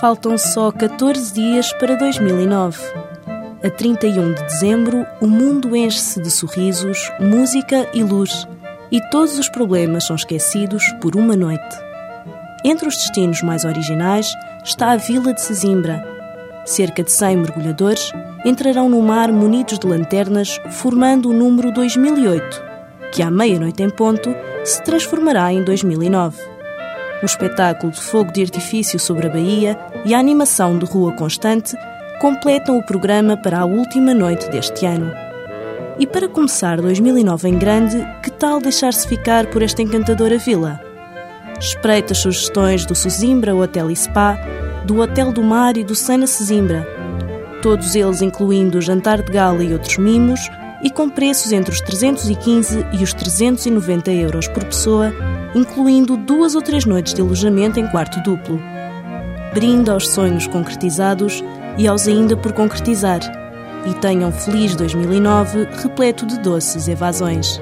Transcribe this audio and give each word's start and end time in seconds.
faltam 0.00 0.36
só 0.36 0.70
14 0.70 1.32
dias 1.32 1.72
para 1.74 1.96
2009. 1.96 2.78
A 3.64 3.70
31 3.70 4.34
de 4.34 4.42
dezembro, 4.42 5.06
o 5.20 5.26
mundo 5.26 5.74
enche-se 5.74 6.20
de 6.20 6.30
sorrisos, 6.30 7.10
música 7.18 7.88
e 7.94 8.02
luz, 8.02 8.46
e 8.90 9.00
todos 9.10 9.38
os 9.38 9.48
problemas 9.48 10.04
são 10.04 10.16
esquecidos 10.16 10.84
por 11.00 11.16
uma 11.16 11.34
noite. 11.34 11.76
Entre 12.64 12.86
os 12.86 12.96
destinos 12.96 13.42
mais 13.42 13.64
originais 13.64 14.32
está 14.64 14.92
a 14.92 14.96
Vila 14.96 15.32
de 15.32 15.40
Sesimbra. 15.40 16.04
Cerca 16.64 17.02
de 17.02 17.12
100 17.12 17.36
mergulhadores 17.36 18.12
entrarão 18.44 18.88
no 18.88 19.00
mar 19.00 19.32
munidos 19.32 19.78
de 19.78 19.86
lanternas, 19.86 20.60
formando 20.70 21.30
o 21.30 21.32
número 21.32 21.72
2008, 21.72 22.62
que 23.12 23.22
à 23.22 23.30
meia-noite 23.30 23.82
em 23.82 23.90
ponto 23.90 24.34
se 24.64 24.82
transformará 24.82 25.52
em 25.52 25.62
2009. 25.62 26.55
O 27.22 27.26
espetáculo 27.26 27.92
de 27.92 28.00
fogo 28.00 28.30
de 28.30 28.42
artifício 28.42 28.98
sobre 28.98 29.26
a 29.26 29.30
Baía 29.30 29.78
e 30.04 30.14
a 30.14 30.18
animação 30.18 30.78
de 30.78 30.84
rua 30.84 31.12
constante 31.12 31.74
completam 32.20 32.76
o 32.76 32.82
programa 32.84 33.36
para 33.36 33.60
a 33.60 33.64
última 33.64 34.12
noite 34.12 34.50
deste 34.50 34.84
ano. 34.84 35.12
E 35.98 36.06
para 36.06 36.28
começar 36.28 36.78
2009 36.78 37.48
em 37.48 37.58
grande, 37.58 38.06
que 38.22 38.30
tal 38.30 38.60
deixar-se 38.60 39.08
ficar 39.08 39.46
por 39.46 39.62
esta 39.62 39.80
encantadora 39.80 40.36
vila? 40.36 40.78
Espreita 41.58 42.12
as 42.12 42.18
sugestões 42.18 42.84
do 42.84 42.94
Sesimbra 42.94 43.54
Hotel 43.54 43.90
e 43.90 43.96
Spa, 43.96 44.38
do 44.84 45.00
Hotel 45.00 45.32
do 45.32 45.42
Mar 45.42 45.78
e 45.78 45.84
do 45.84 45.94
Sana 45.94 46.26
Sesimbra. 46.26 46.86
Todos 47.62 47.94
eles 47.94 48.20
incluindo 48.20 48.76
o 48.76 48.82
jantar 48.82 49.22
de 49.22 49.32
gala 49.32 49.64
e 49.64 49.72
outros 49.72 49.96
mimos, 49.96 50.40
e 50.86 50.90
com 50.90 51.10
preços 51.10 51.50
entre 51.50 51.72
os 51.72 51.80
315 51.80 52.86
e 52.92 53.02
os 53.02 53.12
390 53.12 54.12
euros 54.12 54.46
por 54.46 54.64
pessoa, 54.64 55.12
incluindo 55.52 56.16
duas 56.16 56.54
ou 56.54 56.62
três 56.62 56.84
noites 56.84 57.12
de 57.12 57.20
alojamento 57.20 57.80
em 57.80 57.88
quarto 57.88 58.22
duplo. 58.22 58.62
Brinde 59.52 59.90
aos 59.90 60.08
sonhos 60.08 60.46
concretizados 60.46 61.42
e 61.76 61.88
aos 61.88 62.06
ainda 62.06 62.36
por 62.36 62.52
concretizar. 62.52 63.18
E 63.84 63.94
tenham 63.94 64.28
um 64.28 64.32
feliz 64.32 64.76
2009 64.76 65.64
repleto 65.82 66.24
de 66.24 66.38
doces 66.38 66.86
evasões. 66.86 67.60